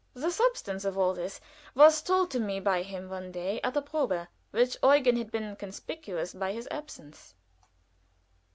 [0.15, 1.39] The substance of all this
[1.75, 6.33] was told me by him one day at a probe, where Eugen had been conspicuous
[6.33, 7.35] by his absence.